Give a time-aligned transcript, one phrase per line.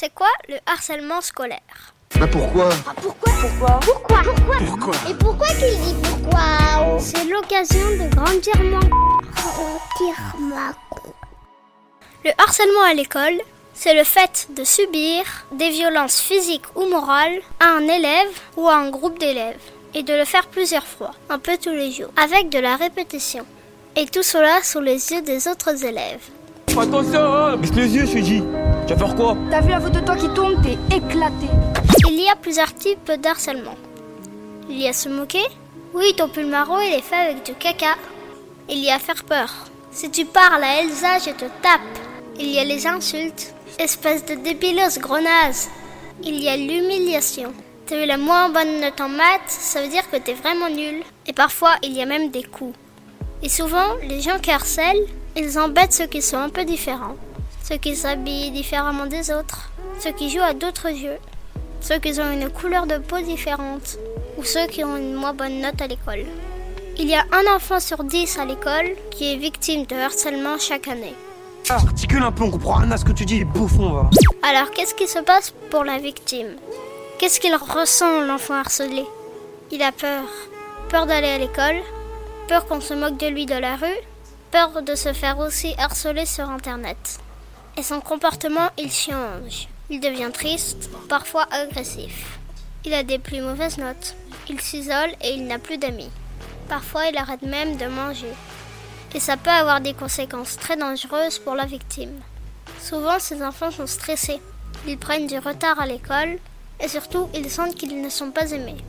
[0.00, 5.46] C'est quoi le harcèlement scolaire Bah pourquoi Ah, pourquoi Pourquoi Pourquoi Pourquoi Pourquoi Et pourquoi
[5.48, 8.80] qu'il dit pourquoi C'est l'occasion de grandir moins.
[9.98, 10.72] Tire ma
[12.24, 13.42] Le harcèlement à l'école,
[13.74, 18.76] c'est le fait de subir des violences physiques ou morales à un élève ou à
[18.76, 19.60] un groupe d'élèves
[19.92, 23.44] et de le faire plusieurs fois, un peu tous les jours, avec de la répétition.
[23.96, 26.26] Et tout cela sous les yeux des autres élèves.
[26.78, 28.42] Attention, hein Baisse les yeux, je te dis.
[28.86, 31.46] Tu vas faire quoi T'as vu la photo de toi qui tombe, t'es éclaté.
[32.08, 33.74] Il y a plusieurs types d'harcèlement.
[34.68, 35.44] Il y a se moquer.
[35.92, 37.96] Oui, ton pull marron, il est fait avec du caca.
[38.68, 39.52] Il y a faire peur.
[39.90, 41.80] Si tu parles à Elsa, je te tape.
[42.38, 43.52] Il y a les insultes.
[43.78, 45.68] Espèce de débileuse grenasse.
[46.22, 47.52] Il y a l'humiliation.
[47.86, 51.02] T'as eu la moins bonne note en maths, ça veut dire que t'es vraiment nul.
[51.26, 52.76] Et parfois, il y a même des coups.
[53.42, 57.16] Et souvent, les gens qui harcèlent, ils embêtent ceux qui sont un peu différents.
[57.64, 59.70] Ceux qui s'habillent différemment des autres.
[60.00, 61.18] Ceux qui jouent à d'autres jeux.
[61.80, 63.98] Ceux qui ont une couleur de peau différente.
[64.38, 66.26] Ou ceux qui ont une moins bonne note à l'école.
[66.98, 70.88] Il y a un enfant sur dix à l'école qui est victime de harcèlement chaque
[70.88, 71.14] année.
[71.68, 74.10] Articule un peu, on comprend rien à ce que tu dis, bouffon, va.
[74.42, 76.56] Alors, qu'est-ce qui se passe pour la victime?
[77.18, 79.04] Qu'est-ce qu'il ressent, l'enfant harcelé?
[79.70, 80.24] Il a peur.
[80.88, 81.76] Peur d'aller à l'école,
[82.48, 83.86] peur qu'on se moque de lui de la rue,
[84.50, 87.20] peur de se faire aussi harceler sur Internet.
[87.76, 89.68] Et son comportement, il change.
[89.88, 92.38] Il devient triste, parfois agressif.
[92.84, 94.14] Il a des plus mauvaises notes.
[94.48, 96.10] Il s'isole et il n'a plus d'amis.
[96.68, 98.32] Parfois, il arrête même de manger.
[99.14, 102.20] Et ça peut avoir des conséquences très dangereuses pour la victime.
[102.80, 104.40] Souvent, ces enfants sont stressés.
[104.86, 106.38] Ils prennent du retard à l'école
[106.80, 108.82] et surtout, ils sentent qu'ils ne sont pas aimés.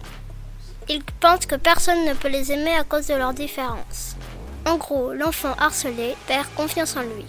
[0.89, 4.15] Ils pensent que personne ne peut les aimer à cause de leurs différences.
[4.65, 7.25] En gros, l'enfant harcelé perd confiance en lui.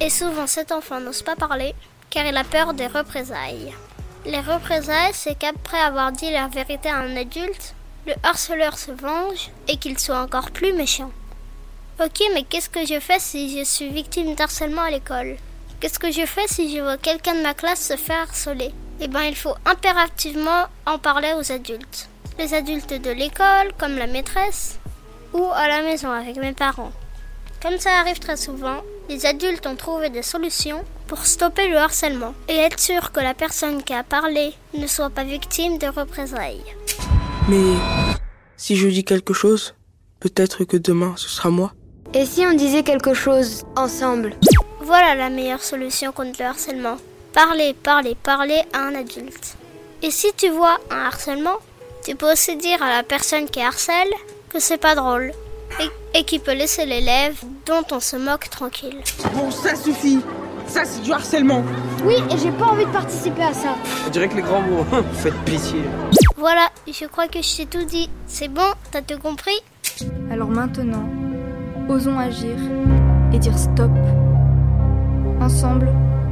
[0.00, 1.74] Et souvent, cet enfant n'ose pas parler
[2.10, 3.74] car il a peur des représailles.
[4.24, 7.74] Les représailles, c'est qu'après avoir dit la vérité à un adulte,
[8.06, 11.10] le harceleur se venge et qu'il soit encore plus méchant.
[12.02, 15.36] Ok, mais qu'est-ce que je fais si je suis victime d'harcèlement à l'école?
[15.80, 18.72] Qu'est-ce que je fais si je vois quelqu'un de ma classe se faire harceler?
[19.00, 22.08] Eh bien, il faut impérativement en parler aux adultes.
[22.38, 24.78] Les adultes de l'école, comme la maîtresse,
[25.36, 26.92] ou à la maison avec mes parents.
[27.62, 32.34] Comme ça arrive très souvent, les adultes ont trouvé des solutions pour stopper le harcèlement
[32.48, 36.64] et être sûr que la personne qui a parlé ne soit pas victime de représailles.
[37.48, 37.74] Mais
[38.56, 39.74] si je dis quelque chose,
[40.20, 41.72] peut-être que demain ce sera moi.
[42.14, 44.34] Et si on disait quelque chose ensemble?
[44.80, 46.96] Voilà la meilleure solution contre le harcèlement.
[47.32, 49.56] Parler, parler, parler à un adulte.
[50.02, 51.58] Et si tu vois un harcèlement,
[52.04, 54.12] tu peux aussi dire à la personne qui harcèle
[54.50, 55.32] que c'est pas drôle
[55.80, 57.36] et, et qui peut laisser l'élève
[57.66, 58.98] dont on se moque tranquille.
[59.34, 60.20] Bon, ça suffit.
[60.66, 61.62] Ça, c'est du harcèlement.
[62.04, 63.76] Oui, et j'ai pas envie de participer à ça.
[64.06, 64.84] On dirait que les grands mots.
[65.12, 65.80] Faites pitié.
[66.36, 68.10] Voilà, je crois que je t'ai tout dit.
[68.26, 69.58] C'est bon, t'as tout compris?
[70.30, 71.08] Alors maintenant,
[71.88, 72.56] osons agir
[73.32, 73.92] et dire stop.
[75.40, 75.88] Ensemble,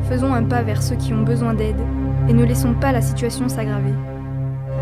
[0.08, 1.80] faisons un pas vers ceux qui ont besoin d'aide
[2.28, 3.94] et ne laissons pas la situation s'aggraver.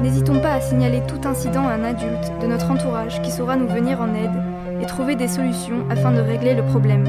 [0.01, 3.69] N'hésitons pas à signaler tout incident à un adulte de notre entourage qui saura nous
[3.69, 4.31] venir en aide
[4.81, 7.05] et trouver des solutions afin de régler le problème.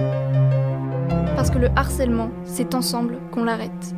[1.35, 3.95] Parce que le harcèlement, c'est ensemble qu'on l'arrête.